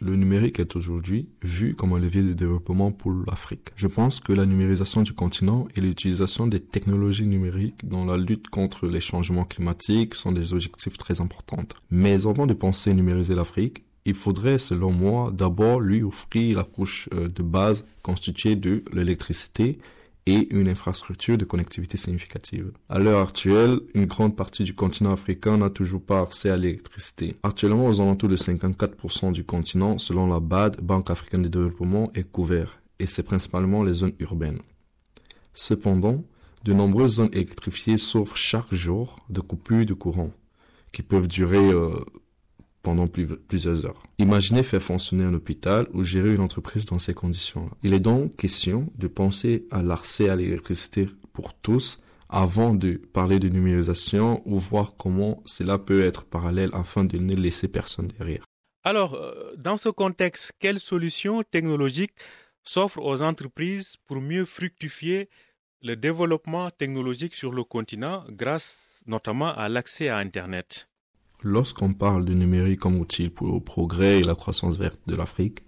Le 0.00 0.14
numérique 0.14 0.60
est 0.60 0.76
aujourd'hui 0.76 1.28
vu 1.42 1.74
comme 1.74 1.92
un 1.92 1.98
levier 1.98 2.22
de 2.22 2.32
développement 2.32 2.92
pour 2.92 3.12
l'Afrique. 3.26 3.70
Je 3.74 3.88
pense 3.88 4.20
que 4.20 4.32
la 4.32 4.46
numérisation 4.46 5.02
du 5.02 5.12
continent 5.12 5.66
et 5.74 5.80
l'utilisation 5.80 6.46
des 6.46 6.60
technologies 6.60 7.26
numériques 7.26 7.88
dans 7.88 8.04
la 8.04 8.16
lutte 8.16 8.48
contre 8.48 8.86
les 8.86 9.00
changements 9.00 9.44
climatiques 9.44 10.14
sont 10.14 10.32
des 10.32 10.52
objectifs 10.52 10.98
très 10.98 11.20
importants. 11.20 11.64
Mais 11.90 12.26
avant 12.26 12.46
de 12.46 12.54
penser 12.54 12.94
numériser 12.94 13.34
l'Afrique, 13.34 13.82
il 14.04 14.14
faudrait, 14.14 14.58
selon 14.58 14.92
moi, 14.92 15.32
d'abord 15.32 15.80
lui 15.80 16.02
offrir 16.02 16.56
la 16.56 16.64
couche 16.64 17.08
euh, 17.12 17.28
de 17.28 17.42
base 17.42 17.84
constituée 18.02 18.56
de 18.56 18.82
l'électricité 18.92 19.78
et 20.26 20.54
une 20.54 20.68
infrastructure 20.68 21.38
de 21.38 21.44
connectivité 21.44 21.96
significative. 21.96 22.72
À 22.88 22.98
l'heure 22.98 23.26
actuelle, 23.26 23.80
une 23.94 24.06
grande 24.06 24.36
partie 24.36 24.64
du 24.64 24.74
continent 24.74 25.12
africain 25.12 25.56
n'a 25.56 25.70
toujours 25.70 26.02
pas 26.02 26.20
accès 26.20 26.50
à 26.50 26.56
l'électricité. 26.56 27.36
Actuellement, 27.42 27.86
aux 27.86 28.00
alentours 28.00 28.28
de 28.28 28.36
54% 28.36 29.32
du 29.32 29.44
continent, 29.44 29.98
selon 29.98 30.26
la 30.26 30.40
BAD, 30.40 30.80
Banque 30.82 31.10
africaine 31.10 31.42
de 31.42 31.48
développement, 31.48 32.10
est 32.14 32.30
couvert, 32.30 32.80
et 32.98 33.06
c'est 33.06 33.22
principalement 33.22 33.82
les 33.82 33.94
zones 33.94 34.14
urbaines. 34.18 34.60
Cependant, 35.54 36.22
de 36.64 36.72
nombreuses 36.72 37.14
zones 37.14 37.30
électrifiées 37.32 37.98
souffrent 37.98 38.36
chaque 38.36 38.72
jour 38.74 39.16
de 39.30 39.40
coupures 39.40 39.86
de 39.86 39.94
courant, 39.94 40.32
qui 40.92 41.02
peuvent 41.02 41.28
durer 41.28 41.70
euh, 41.70 42.04
pendant 42.82 43.06
plusieurs 43.06 43.84
heures. 43.84 44.02
Imaginez 44.18 44.62
faire 44.62 44.82
fonctionner 44.82 45.24
un 45.24 45.34
hôpital 45.34 45.86
ou 45.92 46.02
gérer 46.02 46.34
une 46.34 46.40
entreprise 46.40 46.84
dans 46.84 46.98
ces 46.98 47.14
conditions-là. 47.14 47.70
Il 47.82 47.92
est 47.92 48.00
donc 48.00 48.36
question 48.36 48.90
de 48.96 49.08
penser 49.08 49.66
à 49.70 49.82
l'accès 49.82 50.28
à 50.28 50.36
l'électricité 50.36 51.08
pour 51.32 51.54
tous 51.54 52.00
avant 52.28 52.74
de 52.74 53.00
parler 53.12 53.38
de 53.38 53.48
numérisation 53.48 54.42
ou 54.44 54.58
voir 54.58 54.94
comment 54.96 55.42
cela 55.46 55.78
peut 55.78 56.02
être 56.02 56.24
parallèle 56.24 56.70
afin 56.72 57.04
de 57.04 57.18
ne 57.18 57.34
laisser 57.34 57.68
personne 57.68 58.08
derrière. 58.18 58.44
Alors, 58.84 59.14
euh, 59.14 59.54
dans 59.56 59.76
ce 59.76 59.88
contexte, 59.88 60.52
quelles 60.58 60.80
solutions 60.80 61.42
technologiques 61.42 62.14
s'offrent 62.62 63.02
aux 63.02 63.22
entreprises 63.22 63.96
pour 64.06 64.20
mieux 64.20 64.44
fructifier 64.44 65.28
le 65.82 65.96
développement 65.96 66.70
technologique 66.70 67.34
sur 67.34 67.52
le 67.52 67.64
continent 67.64 68.24
grâce 68.30 69.02
notamment 69.06 69.54
à 69.54 69.68
l'accès 69.68 70.08
à 70.08 70.18
Internet? 70.18 70.88
Lorsqu'on 71.44 71.94
parle 71.94 72.24
du 72.24 72.34
numérique 72.34 72.80
comme 72.80 72.98
outil 72.98 73.28
pour 73.28 73.46
le 73.52 73.60
progrès 73.60 74.18
et 74.18 74.22
la 74.24 74.34
croissance 74.34 74.76
verte 74.76 75.00
de 75.06 75.14
l'Afrique, 75.14 75.62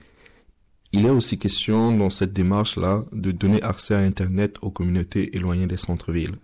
il 0.93 1.07
est 1.07 1.11
aussi 1.11 1.39
question 1.39 1.97
dans 1.97 2.11
cette 2.11 2.33
démarche-là 2.33 3.05
de 3.12 3.31
donner 3.31 3.62
accès 3.62 3.95
à 3.95 4.00
Internet 4.00 4.57
aux 4.62 4.73
communautés 4.73 5.37
éloignées 5.37 5.69
des 5.69 5.77
centres-villes. 5.77 6.35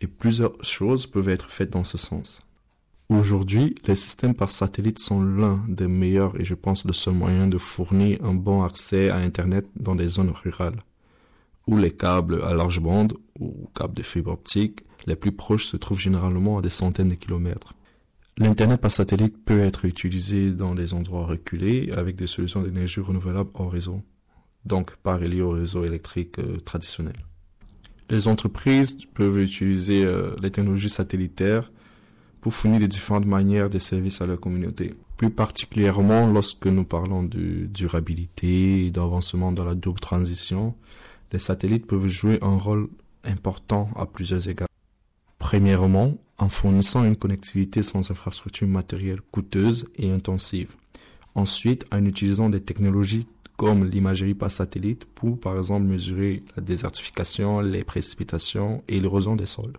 Et 0.00 0.06
plusieurs 0.06 0.64
choses 0.64 1.06
peuvent 1.06 1.28
être 1.28 1.50
faites 1.50 1.68
dans 1.68 1.84
ce 1.84 1.98
sens. 1.98 2.40
Aujourd'hui, 3.10 3.74
les 3.86 3.94
systèmes 3.94 4.34
par 4.34 4.50
satellite 4.50 4.98
sont 4.98 5.22
l'un 5.22 5.62
des 5.68 5.86
meilleurs 5.86 6.40
et 6.40 6.46
je 6.46 6.54
pense 6.54 6.86
le 6.86 6.94
seul 6.94 7.12
moyen 7.12 7.46
de 7.46 7.58
fournir 7.58 8.24
un 8.24 8.32
bon 8.32 8.62
accès 8.62 9.10
à 9.10 9.16
Internet 9.16 9.66
dans 9.76 9.94
des 9.94 10.08
zones 10.08 10.30
rurales, 10.30 10.82
où 11.66 11.76
les 11.76 11.90
câbles 11.92 12.42
à 12.42 12.54
large 12.54 12.80
bande 12.80 13.12
ou 13.38 13.68
câbles 13.74 13.94
de 13.94 14.02
fibre 14.02 14.32
optique 14.32 14.80
les 15.06 15.16
plus 15.16 15.32
proches 15.32 15.66
se 15.66 15.76
trouvent 15.76 16.00
généralement 16.00 16.58
à 16.58 16.62
des 16.62 16.70
centaines 16.70 17.10
de 17.10 17.14
kilomètres. 17.14 17.74
L'Internet 18.38 18.80
par 18.80 18.90
satellite 18.90 19.44
peut 19.44 19.60
être 19.60 19.84
utilisé 19.84 20.52
dans 20.52 20.74
des 20.74 20.94
endroits 20.94 21.26
reculés 21.26 21.92
avec 21.92 22.16
des 22.16 22.26
solutions 22.26 22.62
d'énergie 22.62 23.00
renouvelable 23.00 23.50
hors 23.54 23.70
réseau, 23.70 24.00
donc 24.64 24.96
pas 24.96 25.16
reliées 25.16 25.42
au 25.42 25.50
réseau 25.50 25.84
électrique 25.84 26.38
euh, 26.38 26.56
traditionnel. 26.56 27.16
Les 28.08 28.28
entreprises 28.28 28.96
peuvent 29.14 29.38
utiliser 29.38 30.04
euh, 30.04 30.34
les 30.42 30.50
technologies 30.50 30.88
satellitaires 30.88 31.70
pour 32.40 32.54
fournir 32.54 32.80
de 32.80 32.86
différentes 32.86 33.26
manières 33.26 33.70
de 33.70 33.78
services 33.78 34.20
à 34.22 34.26
leur 34.26 34.40
communauté. 34.40 34.94
Plus 35.16 35.30
particulièrement 35.30 36.26
lorsque 36.26 36.66
nous 36.66 36.84
parlons 36.84 37.22
de 37.22 37.66
durabilité 37.66 38.86
et 38.86 38.90
d'avancement 38.90 39.52
dans 39.52 39.64
la 39.64 39.74
double 39.74 40.00
transition, 40.00 40.74
les 41.32 41.38
satellites 41.38 41.86
peuvent 41.86 42.08
jouer 42.08 42.38
un 42.42 42.56
rôle 42.56 42.88
important 43.24 43.90
à 43.94 44.06
plusieurs 44.06 44.48
égards. 44.48 44.68
Premièrement, 45.38 46.16
en 46.38 46.48
fournissant 46.48 47.04
une 47.04 47.16
connectivité 47.16 47.82
sans 47.82 48.10
infrastructure 48.10 48.66
matérielle 48.66 49.20
coûteuse 49.30 49.88
et 49.96 50.10
intensive. 50.10 50.74
Ensuite, 51.34 51.86
en 51.92 52.04
utilisant 52.04 52.50
des 52.50 52.60
technologies 52.60 53.26
comme 53.56 53.84
l'imagerie 53.84 54.34
par 54.34 54.50
satellite 54.50 55.04
pour, 55.04 55.38
par 55.38 55.56
exemple, 55.56 55.86
mesurer 55.86 56.42
la 56.56 56.62
désertification, 56.62 57.60
les 57.60 57.84
précipitations 57.84 58.82
et 58.88 58.98
l'érosion 58.98 59.36
des 59.36 59.46
sols. 59.46 59.74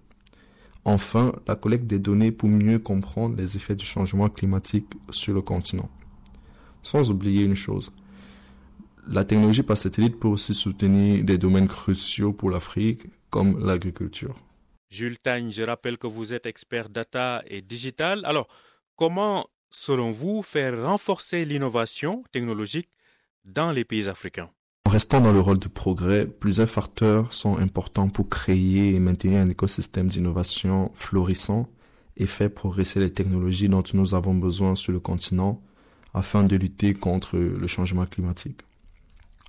Enfin, 0.86 1.33
la 1.48 1.55
collecte 1.55 1.88
des 1.88 2.00
données 2.00 2.31
pour 2.31 2.50
mieux 2.50 2.79
comprendre 2.79 3.36
les 3.38 3.55
effets 3.55 3.75
du 3.75 3.86
changement 3.86 4.29
climatique 4.29 4.88
sur 5.10 5.33
le 5.33 5.41
continent. 5.41 5.89
Sans 6.81 7.10
oublier 7.10 7.43
une 7.43 7.55
chose, 7.55 7.91
la 9.07 9.24
technologie 9.24 9.63
par 9.63 9.77
satellite 9.77 10.19
peut 10.19 10.27
aussi 10.27 10.53
soutenir 10.53 11.24
des 11.24 11.38
domaines 11.38 11.67
cruciaux 11.67 12.33
pour 12.33 12.50
l'Afrique, 12.50 13.01
comme 13.29 13.65
l'agriculture. 13.65 14.36
Jules 14.93 15.17
Tagne, 15.17 15.51
je 15.51 15.63
rappelle 15.63 15.97
que 15.97 16.05
vous 16.05 16.35
êtes 16.35 16.45
expert 16.45 16.88
data 16.88 17.41
et 17.47 17.63
digital. 17.63 18.23
Alors, 18.25 18.47
comment, 18.95 19.47
selon 19.71 20.12
vous, 20.12 20.43
faire 20.43 20.83
renforcer 20.83 21.45
l'innovation 21.45 22.23
technologique 22.31 22.89
dans 23.43 23.71
les 23.71 23.85
pays 23.85 24.07
africains? 24.07 24.51
En 24.85 24.91
restant 24.91 25.19
dans 25.19 25.33
le 25.33 25.39
rôle 25.39 25.57
de 25.57 25.67
progrès, 25.67 26.27
plusieurs 26.27 26.69
facteurs 26.69 27.33
sont 27.33 27.57
importants 27.57 28.09
pour 28.09 28.29
créer 28.29 28.93
et 28.93 29.00
maintenir 29.00 29.39
un 29.39 29.50
écosystème 29.50 30.09
d'innovation 30.09 30.91
florissant 30.93 31.67
et 32.15 32.27
faire 32.27 32.53
progresser 32.53 33.00
les 33.00 33.12
technologies 33.12 33.69
dont 33.69 33.83
nous 33.95 34.13
avons 34.13 34.35
besoin 34.35 34.75
sur 34.75 34.91
le 34.91 35.00
continent 35.00 35.59
afin 36.13 36.43
de 36.43 36.55
lutter 36.55 36.93
contre 36.93 37.38
le 37.38 37.65
changement 37.65 38.05
climatique. 38.05 38.62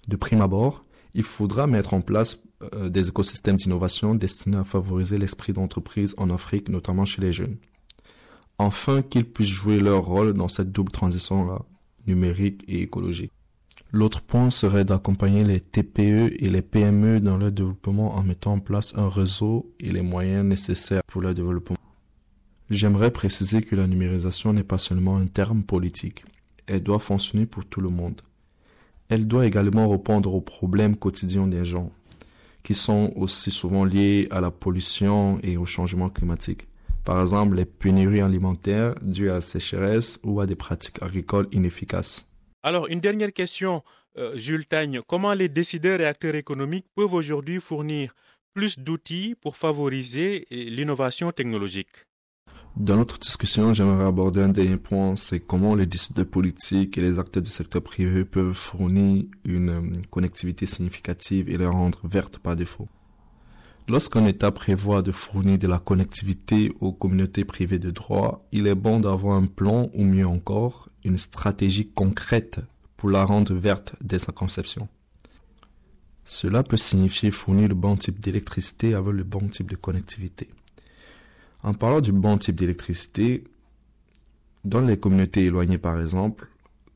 De 0.09 0.17
prime 0.17 0.41
abord, 0.41 0.84
il 1.15 1.23
faudra 1.23 1.67
mettre 1.67 1.95
en 1.95 2.01
place 2.01 2.41
euh, 2.75 2.89
des 2.89 3.09
écosystèmes 3.09 3.57
d'innovation 3.57 4.15
destinés 4.15 4.57
à 4.57 4.65
favoriser 4.65 5.19
l'esprit 5.19 5.53
d'entreprise 5.53 6.15
en 6.19 6.31
Afrique, 6.31 6.69
notamment 6.69 7.05
chez 7.05 7.23
les 7.23 7.33
jeunes. 7.33 7.57
Enfin, 8.59 9.03
qu'ils 9.03 9.25
puissent 9.25 9.49
jouer 9.49 9.81
leur 9.81 10.05
rôle 10.05 10.33
dans 10.33 10.49
cette 10.49 10.73
double 10.73 10.93
transition-là, 10.93 11.63
numérique 12.07 12.63
et 12.69 12.83
écologique. 12.83 13.33
L'autre 13.93 14.23
point 14.23 14.51
serait 14.51 14.85
d'accompagner 14.85 15.45
les 15.45 15.61
TPE 15.61 16.35
et 16.39 16.51
les 16.51 16.63
PME 16.63 17.21
dans 17.21 17.37
leur 17.37 17.53
développement 17.53 18.17
en 18.17 18.23
mettant 18.23 18.55
en 18.55 18.59
place 18.59 18.93
un 18.97 19.09
réseau 19.09 19.73
et 19.79 19.93
les 19.93 20.03
moyens 20.03 20.45
nécessaires 20.45 21.03
pour 21.07 21.23
leur 21.23 21.35
développement. 21.35 21.77
J'aimerais 22.71 23.13
préciser 23.13 23.63
que 23.63 23.77
la 23.77 23.87
numérisation 23.87 24.53
n'est 24.53 24.65
pas 24.65 24.79
seulement 24.79 25.17
un 25.17 25.27
terme 25.27 25.63
politique. 25.63 26.25
Elle 26.67 26.83
doit 26.83 26.99
fonctionner 26.99 27.47
pour 27.47 27.67
tout 27.67 27.81
le 27.81 27.91
monde. 27.91 28.21
Elle 29.09 29.27
doit 29.27 29.47
également 29.47 29.89
répondre 29.89 30.35
aux 30.35 30.41
problèmes 30.41 30.97
quotidiens 30.97 31.47
des 31.47 31.65
gens, 31.65 31.91
qui 32.63 32.75
sont 32.75 33.13
aussi 33.17 33.51
souvent 33.51 33.85
liées 33.85 34.29
à 34.31 34.41
la 34.41 34.51
pollution 34.51 35.39
et 35.43 35.57
au 35.57 35.67
changement 35.67 36.09
climatique. 36.09 36.67
Par 37.05 37.21
exemple, 37.21 37.57
les 37.57 37.67
pénuries 37.67 38.23
alimentaires 38.23 38.95
dues 39.03 39.31
à 39.31 39.35
la 39.35 39.41
sécheresse 39.43 40.19
ou 40.25 40.41
à 40.41 40.47
des 40.47 40.55
pratiques 40.55 41.03
agricoles 41.03 41.49
inefficaces. 41.53 42.27
Alors, 42.63 42.87
une 42.89 43.01
dernière 43.01 43.33
question, 43.33 43.83
euh, 44.17 44.37
Jules 44.37 44.67
Tagne. 44.67 45.03
Comment 45.07 45.35
les 45.35 45.51
décideurs 45.51 46.01
et 46.01 46.07
acteurs 46.07 46.35
économiques 46.35 46.87
peuvent 46.95 47.13
aujourd'hui 47.13 47.61
fournir 47.61 48.15
plus 48.55 48.79
d'outils 48.79 49.35
pour 49.39 49.57
favoriser 49.57 50.47
euh, 50.51 50.57
l'innovation 50.71 51.31
technologique? 51.31 52.07
Dans 52.77 52.97
notre 52.97 53.21
discussion, 53.21 53.73
j'aimerais 53.73 54.05
aborder 54.05 54.41
un 54.41 54.49
dernier 54.49 54.77
point, 54.77 55.15
c'est 55.15 55.39
comment 55.39 55.77
les 55.77 55.87
décideurs 55.87 56.27
politiques 56.27 56.99
et 56.99 57.01
les 57.01 57.21
acteurs 57.21 57.43
du 57.43 57.51
secteur 57.51 57.83
privé 57.83 58.25
peuvent 58.25 58.53
fournir 58.53 59.25
une 59.45 59.69
euh, 59.69 59.93
connectivité 60.11 60.67
significative 60.67 61.49
et 61.49 61.57
la 61.57 61.71
rendre 61.71 62.01
verte 62.03 62.39
par 62.39 62.57
défaut. 62.57 62.89
Lorsqu'un 63.87 64.27
État 64.27 64.51
prévoit 64.51 65.03
de 65.03 65.13
fournir 65.13 65.57
de 65.57 65.69
la 65.69 65.79
connectivité 65.79 66.73
aux 66.81 66.93
communautés 66.93 67.45
privées 67.45 67.79
de 67.79 67.93
droit, 67.93 68.45
il 68.51 68.67
est 68.67 68.75
bon 68.75 68.99
d'avoir 68.99 69.37
un 69.37 69.47
plan 69.47 69.89
ou 69.95 70.03
mieux 70.03 70.27
encore, 70.27 70.89
une 71.05 71.19
stratégie 71.19 71.91
concrète 71.91 72.61
pour 72.97 73.09
la 73.09 73.25
rendre 73.25 73.55
verte 73.55 73.95
dès 74.01 74.19
sa 74.19 74.33
conception. 74.33 74.89
Cela 76.25 76.65
peut 76.65 76.79
signifier 76.79 77.31
fournir 77.31 77.69
le 77.69 77.75
bon 77.75 77.95
type 77.97 78.19
d'électricité 78.19 78.95
avec 78.95 79.13
le 79.13 79.23
bon 79.23 79.49
type 79.49 79.71
de 79.71 79.77
connectivité. 79.77 80.49
En 81.65 81.73
parlant 81.73 82.03
du 82.03 82.13
bon 82.13 82.37
type 82.37 82.57
d'électricité, 82.57 83.43
dans 84.65 84.83
les 84.83 84.99
communautés 84.99 85.47
éloignées 85.47 85.79
par 85.79 85.99
exemple, 85.99 86.47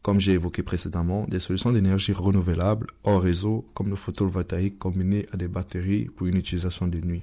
comme 0.02 0.20
j'ai 0.20 0.32
évoqué 0.32 0.62
précédemment, 0.62 1.24
des 1.26 1.40
solutions 1.40 1.72
d'énergie 1.72 2.12
renouvelable 2.12 2.86
hors 3.02 3.22
réseau 3.22 3.66
comme 3.72 3.88
le 3.88 3.96
photovoltaïque 3.96 4.78
combiné 4.78 5.26
à 5.32 5.38
des 5.38 5.48
batteries 5.48 6.04
pour 6.04 6.26
une 6.26 6.36
utilisation 6.36 6.86
de 6.86 7.00
nuit. 7.00 7.22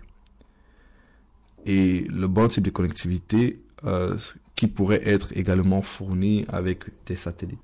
Et 1.67 2.07
le 2.09 2.27
bon 2.27 2.47
type 2.47 2.63
de 2.63 2.71
connectivité 2.71 3.61
euh, 3.83 4.17
qui 4.55 4.65
pourrait 4.65 5.07
être 5.07 5.37
également 5.37 5.83
fourni 5.83 6.45
avec 6.47 6.85
des 7.05 7.15
satellites. 7.15 7.59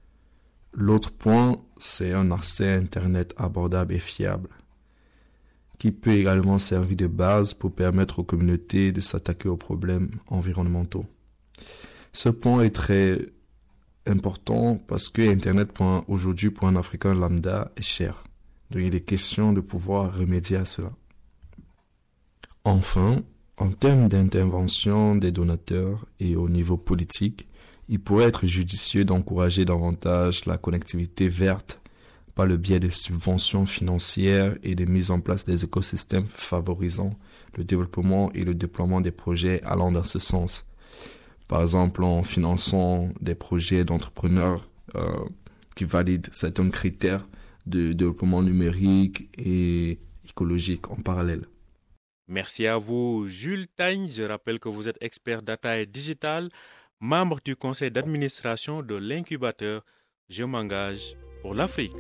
L'autre 0.74 1.12
point, 1.12 1.58
c'est 1.80 2.14
un 2.14 2.30
accès 2.30 2.72
à 2.72 2.76
Internet 2.76 3.34
abordable 3.36 3.96
et 3.96 4.00
fiable 4.00 4.50
qui 5.82 5.92
peut 5.92 6.12
également 6.12 6.60
servir 6.60 6.96
de 6.96 7.08
base 7.08 7.56
pour 7.56 7.74
permettre 7.74 8.20
aux 8.20 8.24
communautés 8.24 8.92
de 8.92 9.02
s'attaquer 9.02 9.50
aux 9.50 9.58
problèmes 9.58 10.12
environnementaux. 10.28 11.08
Ce 12.14 12.30
point 12.30 12.62
est 12.62 12.76
très 12.76 13.18
important 14.06 14.78
parce 14.78 15.10
que 15.10 15.28
Internet 15.28 15.72
aujourd'hui 16.08 16.52
pour 16.52 16.68
un 16.68 16.76
Africain 16.76 17.16
lambda 17.16 17.72
est 17.78 17.82
cher. 17.82 18.24
Donc 18.70 18.84
il 18.86 18.94
est 18.94 19.02
question 19.02 19.54
de 19.54 19.60
pouvoir 19.60 20.16
remédier 20.16 20.58
à 20.58 20.66
cela. 20.66 20.92
Enfin, 22.64 23.24
en 23.58 23.72
termes 23.72 24.08
d'intervention 24.08 25.16
des 25.16 25.32
donateurs 25.32 26.06
et 26.20 26.36
au 26.36 26.48
niveau 26.48 26.78
politique, 26.78 27.48
il 27.90 28.00
pourrait 28.00 28.26
être 28.26 28.46
judicieux 28.46 29.04
d'encourager 29.04 29.66
davantage 29.66 30.46
la 30.46 30.60
connectivité 30.60 31.28
verte 31.28 31.81
le 32.46 32.58
biais 32.58 32.80
de 32.80 32.90
subventions 32.90 33.66
financières 33.66 34.58
et 34.64 34.76
de 34.76 34.86
mise 34.86 35.12
en 35.12 35.20
place 35.20 35.46
des 35.46 35.64
écosystèmes 35.64 36.28
favorisant 36.28 37.14
le 37.58 37.64
développement 37.64 38.32
et 38.34 38.44
le 38.44 38.54
déploiement 38.54 39.02
des 39.02 39.12
projets 39.12 39.62
allant 39.64 39.92
dans 39.92 40.04
ce 40.04 40.20
sens. 40.20 40.68
Par 41.48 41.62
exemple, 41.62 42.04
en 42.04 42.24
finançant 42.24 43.10
des 43.20 43.36
projets 43.36 43.84
d'entrepreneurs 43.84 44.70
euh, 44.96 45.12
qui 45.76 45.84
valident 45.84 46.30
certains 46.32 46.70
critères 46.70 47.28
de 47.66 47.94
développement 47.94 48.42
numérique 48.42 49.30
et 49.38 50.00
écologique 50.28 50.90
en 50.90 50.96
parallèle. 50.96 51.46
Merci 52.28 52.66
à 52.68 52.78
vous, 52.78 53.28
Jules 53.28 53.68
Tagne. 53.68 54.08
Je 54.08 54.24
rappelle 54.24 54.60
que 54.60 54.70
vous 54.70 54.88
êtes 54.88 54.98
expert 55.02 55.42
data 55.42 55.80
et 55.80 55.86
digital, 55.86 56.50
membre 57.00 57.40
du 57.44 57.56
conseil 57.56 57.92
d'administration 57.92 58.82
de 58.82 58.96
l'incubateur 58.96 59.84
Je 60.30 60.44
m'engage 60.44 61.18
pour 61.42 61.54
l'Afrique. 61.54 61.96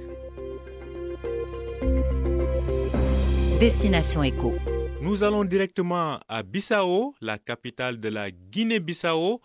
Destination 3.59 4.23
Éco. 4.23 4.53
Nous 5.01 5.23
allons 5.23 5.43
directement 5.43 6.19
à 6.27 6.43
Bissau, 6.43 7.15
la 7.21 7.37
capitale 7.37 7.99
de 7.99 8.09
la 8.09 8.31
Guinée-Bissau, 8.31 9.41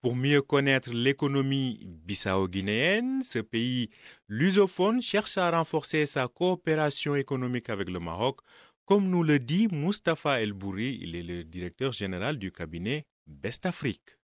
pour 0.00 0.16
mieux 0.16 0.40
connaître 0.40 0.90
l'économie 0.92 1.80
bissau-guinéenne. 1.84 3.22
Ce 3.22 3.38
pays 3.38 3.90
lusophone 4.28 5.02
cherche 5.02 5.36
à 5.36 5.50
renforcer 5.50 6.06
sa 6.06 6.28
coopération 6.28 7.14
économique 7.16 7.70
avec 7.70 7.90
le 7.90 8.00
Maroc, 8.00 8.38
comme 8.86 9.08
nous 9.08 9.22
le 9.22 9.38
dit 9.38 9.68
Mustapha 9.70 10.40
El 10.40 10.52
Bouri, 10.52 10.98
il 11.00 11.14
est 11.14 11.22
le 11.22 11.44
directeur 11.44 11.92
général 11.92 12.38
du 12.38 12.50
cabinet 12.50 13.06
Best 13.26 13.66
Afrique. 13.66 14.19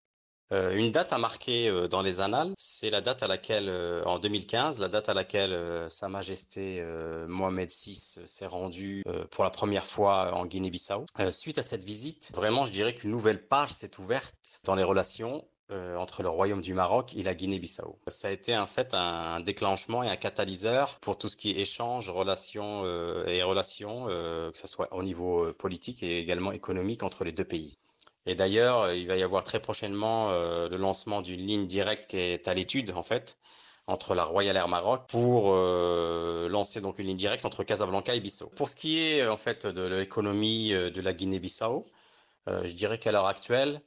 Euh, 0.53 0.77
une 0.77 0.93
date 0.93 1.13
à 1.13 1.19
marquer 1.19 1.69
euh, 1.69 1.89
dans 1.89 2.03
les 2.03 2.21
annales, 2.21 2.53
c'est 2.57 2.91
la 2.91 3.01
date 3.01 3.23
à 3.25 3.27
laquelle, 3.27 3.69
euh, 3.69 4.05
en 4.05 4.21
2015, 4.21 4.79
la 4.79 4.87
date 4.87 5.09
à 5.09 5.15
laquelle 5.15 5.57
Sa 5.89 6.09
Majesté 6.09 6.83
Mohamed 7.29 7.69
VI 7.69 8.19
s'est 8.27 8.47
rendu 8.47 9.03
pour 9.31 9.45
la 9.45 9.51
première 9.51 9.87
fois 9.87 10.35
en 10.35 10.47
Guinée-Bissau. 10.47 11.05
suite 11.31 11.59
à 11.59 11.63
cette 11.63 11.85
visite, 11.85 12.31
vraiment, 12.35 12.67
je 12.67 12.73
dirais 12.73 12.95
qu'une 12.95 13.11
nouvelle 13.11 13.47
page 13.47 13.71
s'est 13.71 13.99
ouverte 13.99 14.61
dans 14.65 14.75
les 14.75 14.83
relations 14.83 15.45
entre 15.71 16.23
le 16.23 16.29
Royaume 16.29 16.61
du 16.61 16.75
Maroc 16.75 17.15
et 17.17 17.23
la 17.23 17.35
Guinée-Bissau. 17.35 17.99
Ça 18.07 18.29
a 18.29 18.31
été 18.31 18.57
en 18.57 18.67
fait 18.67 18.95
un 18.95 19.41
déclenchement 19.41 20.03
et 20.03 20.09
un 20.09 20.17
catalyseur 20.17 20.99
pour 21.01 21.19
tout 21.19 21.29
ce 21.29 21.37
qui 21.37 21.51
est 21.51 21.61
échange, 21.61 22.09
relations 22.11 22.85
et 23.27 23.43
relations, 23.43 24.07
que 24.07 24.59
ce 24.59 24.67
soit 24.67 24.93
au 24.93 25.03
niveau 25.03 25.53
politique 25.55 26.03
et 26.03 26.19
également 26.19 26.53
économique 26.53 27.03
entre 27.03 27.25
les 27.25 27.33
deux 27.33 27.45
pays. 27.45 27.77
Et 28.27 28.35
d'ailleurs, 28.35 28.83
euh, 28.83 28.97
il 28.97 29.07
va 29.07 29.17
y 29.17 29.23
avoir 29.23 29.45
très 29.45 29.61
prochainement 29.61 30.31
euh, 30.31 30.69
le 30.69 30.77
lancement 30.77 31.23
d'une 31.23 31.41
ligne 31.41 31.67
directe 31.67 32.07
qui 32.09 32.19
est 32.19 32.49
à 32.49 32.55
l'étude 32.55 32.93
en 32.97 33.03
fait 33.03 33.39
entre 33.87 34.17
la 34.17 34.25
Royal 34.25 34.57
Air 34.57 34.67
Maroc 34.67 35.05
pour 35.09 35.53
euh, 35.55 36.49
lancer 36.49 36.81
donc 36.81 36.99
une 36.99 37.07
ligne 37.07 37.17
directe 37.17 37.45
entre 37.45 37.63
Casablanca 37.63 38.17
et 38.17 38.21
Bissau. 38.21 38.51
Pour 38.57 38.69
ce 38.69 38.75
qui 38.75 38.99
est 39.01 39.25
en 39.27 39.37
fait 39.37 39.65
de 39.65 39.83
l'économie 39.83 40.71
de 40.71 41.01
la 41.01 41.13
Guinée-Bissau, 41.13 41.87
je 42.49 42.73
dirais 42.73 42.99
qu'à 42.99 43.13
l'heure 43.13 43.29
actuelle, 43.29 43.81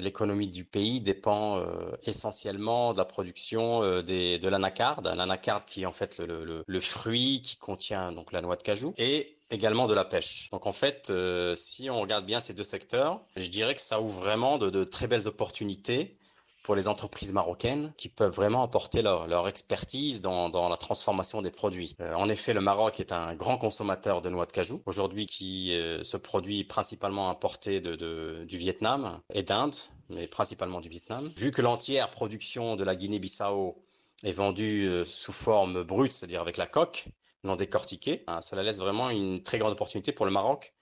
l'économie 0.00 0.48
du 0.48 0.64
pays 0.64 1.00
dépend 1.00 1.64
essentiellement 2.04 2.92
de 2.92 2.98
la 2.98 3.04
production 3.04 4.02
des, 4.02 4.38
de 4.38 4.48
l'anacarde, 4.48 5.06
l'anacarde 5.06 5.64
qui 5.64 5.82
est 5.82 5.86
en 5.86 5.92
fait 5.92 6.18
le, 6.18 6.44
le, 6.44 6.64
le, 6.66 6.80
fruit 6.80 7.42
qui 7.42 7.56
contient 7.58 8.12
donc 8.12 8.32
la 8.32 8.40
noix 8.40 8.56
de 8.56 8.62
cajou 8.62 8.92
et 8.98 9.36
également 9.52 9.86
de 9.86 9.94
la 9.94 10.04
pêche. 10.04 10.48
Donc 10.50 10.66
en 10.66 10.72
fait, 10.72 11.10
euh, 11.10 11.54
si 11.54 11.90
on 11.90 12.00
regarde 12.00 12.24
bien 12.24 12.40
ces 12.40 12.54
deux 12.54 12.64
secteurs, 12.64 13.20
je 13.36 13.46
dirais 13.46 13.74
que 13.74 13.80
ça 13.80 14.00
ouvre 14.00 14.20
vraiment 14.20 14.58
de, 14.58 14.84
très 14.84 15.06
belles 15.06 15.28
opportunités 15.28 16.16
pour 16.62 16.76
les 16.76 16.88
entreprises 16.88 17.32
marocaines 17.32 17.92
qui 17.96 18.08
peuvent 18.08 18.32
vraiment 18.32 18.62
apporter 18.62 19.02
leur, 19.02 19.48
expertise 19.48 20.20
dans, 20.20 20.68
la 20.68 20.76
transformation 20.76 21.42
des 21.42 21.50
produits. 21.50 21.96
Euh, 22.00 22.14
en 22.14 22.28
effet, 22.28 22.52
le 22.52 22.60
Maroc 22.60 23.00
est 23.00 23.12
un 23.12 23.34
grand 23.34 23.58
consommateur 23.58 24.22
de 24.22 24.30
noix 24.30 24.46
de 24.46 24.52
cajou, 24.52 24.82
aujourd'hui 24.86 25.26
qui 25.26 25.72
euh, 25.74 26.04
se 26.04 26.16
produit 26.16 26.64
principalement 26.64 27.30
importé 27.30 27.80
du 27.80 28.56
Vietnam 28.56 29.20
et 29.32 29.42
d'Inde, 29.42 29.74
mais 30.08 30.26
principalement 30.26 30.80
du 30.80 30.88
Vietnam. 30.88 31.28
Vu 31.36 31.50
que 31.50 31.62
l'entière 31.62 32.10
production 32.10 32.76
de 32.76 32.84
la 32.84 32.94
Guinée-Bissau 32.94 33.76
est 34.24 34.32
vendue 34.32 34.88
sous 35.04 35.32
forme 35.32 35.82
brute, 35.82 36.12
c'est-à-dire 36.12 36.40
avec 36.40 36.56
la 36.56 36.66
coque, 36.66 37.06
non 37.44 37.56
décortiqué. 37.56 38.22
Hein, 38.26 38.40
cela 38.40 38.62
laisse 38.62 38.78
vraiment 38.78 39.10
une 39.10 39.42
très 39.42 39.58
grande 39.58 39.72
opportunité 39.72 40.12
pour 40.12 40.26
le 40.26 40.32
Maroc, 40.32 40.72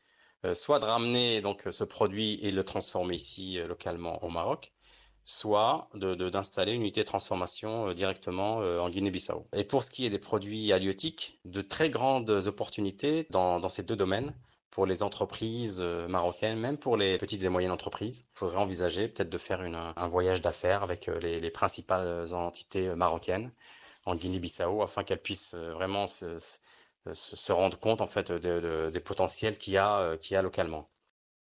euh, 0.45 0.55
soit 0.55 0.79
de 0.79 0.85
ramener 0.85 1.41
donc 1.41 1.67
ce 1.71 1.85
produit 1.85 2.39
et 2.43 2.51
de 2.51 2.57
le 2.57 2.65
transformer 2.65 3.15
ici 3.15 3.59
euh, 3.59 3.67
localement 3.67 4.23
au 4.25 4.31
Maroc, 4.31 4.71
soit 5.25 5.89
d'installer 5.95 6.73
une 6.73 6.83
unité 6.83 7.01
de 7.01 7.07
transformation 7.07 7.89
euh, 7.89 7.95
directement 7.95 8.59
en 8.59 8.89
Guinée-Bissau. 8.89 9.45
Et 9.55 9.65
pour 9.65 9.83
ce 9.83 9.91
qui 9.91 10.07
est 10.07 10.11
des 10.11 10.19
produits 10.19 10.73
halieutiques, 10.73 11.39
de 11.45 11.61
très 11.61 11.91
grandes 11.91 12.31
opportunités 12.31 13.27
dans, 13.31 13.69
ces 13.69 13.83
deux 13.83 13.97
domaines 13.97 14.35
pour 14.71 14.87
les 14.87 15.03
entreprises 15.03 15.83
marocaines, 16.09 16.59
même 16.59 16.79
pour 16.79 16.97
les 16.97 17.19
petites 17.19 17.43
et 17.43 17.49
moyennes 17.49 17.73
entreprises. 17.73 18.25
Il 18.35 18.39
faudrait 18.39 18.59
envisager 18.59 19.09
peut-être 19.09 19.29
de 19.29 19.39
faire 19.39 19.61
un 19.61 20.09
voyage 20.09 20.43
d'affaires 20.43 20.83
avec 20.83 21.11
les, 21.21 21.51
principales 21.51 22.33
entités 22.33 22.95
marocaines 22.95 23.51
en 24.07 24.15
Guinée-Bissau 24.15 24.83
afin 24.83 25.05
qu'elle 25.05 25.21
puisse 25.21 25.55
euh, 25.55 25.73
vraiment 25.73 26.07
se, 26.07 27.53
rendre 27.53 27.79
compte 27.79 28.01
en 28.01 28.07
fait 28.07 28.33
des 28.33 29.01
potentiels 29.01 29.59
qu'il 29.59 29.75
y, 29.75 29.77
a, 29.77 30.01
euh, 30.01 30.17
a 30.33 30.43
localement. 30.43 30.89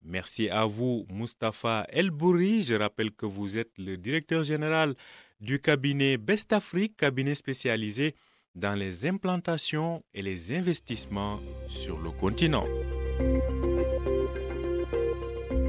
Merci 0.04 0.50
à 0.50 0.66
vous, 0.66 1.06
Mustapha 1.10 1.86
Elbouri. 1.90 2.64
Je 2.64 2.76
rappelle 2.76 3.12
que 3.12 3.26
vous 3.26 3.58
êtes 3.58 3.72
le 3.78 3.98
directeur 3.98 4.44
général 4.44 4.96
du 5.40 5.60
cabinet 5.60 6.18
Best 6.18 6.54
Afrique, 6.54 6.98
cabinet 6.98 7.36
spécialisé 7.36 8.16
dans 8.56 8.74
les 8.78 9.06
implantations 9.06 10.04
et 10.14 10.22
les 10.22 10.56
investissements 10.56 11.40
sur 11.68 12.00
le 12.00 12.10
continent. 12.10 12.66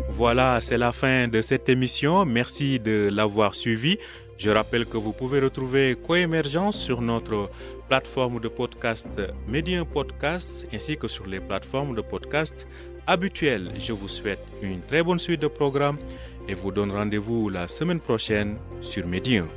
Voilà, 0.08 0.60
c'est 0.60 0.78
la 0.78 0.90
fin 0.92 1.28
de 1.28 1.40
cette 1.42 1.68
émission. 1.68 2.24
Merci 2.24 2.80
de 2.80 3.08
l'avoir 3.12 3.54
suivi. 3.54 3.98
Je 4.38 4.50
rappelle 4.50 4.86
que 4.86 4.96
vous 4.96 5.12
pouvez 5.12 5.40
retrouver 5.40 5.96
Coémergence 6.06 6.80
sur 6.80 7.00
notre 7.00 7.50
plateforme 7.88 8.40
de 8.40 8.48
podcast 8.48 9.08
Medium 9.46 9.86
Podcast 9.86 10.66
ainsi 10.72 10.96
que 10.96 11.08
sur 11.08 11.26
les 11.26 11.40
plateformes 11.40 11.94
de 11.94 12.00
podcast 12.00 12.66
habituelles. 13.08 13.72
Je 13.80 13.92
vous 13.92 14.06
souhaite 14.06 14.44
une 14.62 14.82
très 14.82 15.02
bonne 15.02 15.18
suite 15.18 15.40
de 15.40 15.48
programmes 15.48 15.98
et 16.46 16.54
vous 16.54 16.70
donne 16.70 16.92
rendez-vous 16.92 17.48
la 17.48 17.66
semaine 17.66 18.00
prochaine 18.00 18.56
sur 18.80 19.06
Medium. 19.06 19.48